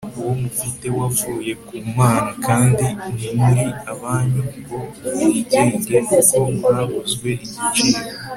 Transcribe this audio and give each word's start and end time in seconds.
uwo 0.19 0.33
mufite 0.41 0.85
wavuye 0.99 1.51
ku 1.65 1.75
mana? 1.95 2.31
kandi 2.45 2.85
ntimuri 3.15 3.65
abanyu 3.91 4.41
ngo 4.57 4.77
mwigenge 5.19 5.95
kuko 6.09 6.37
mwaguzwe 6.55 7.29
igiciro 7.45 7.99